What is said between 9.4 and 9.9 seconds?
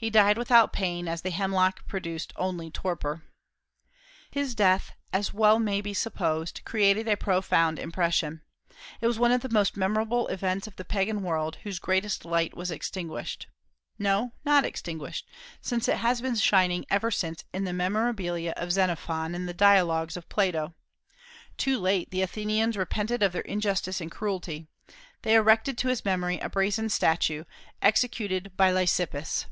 the most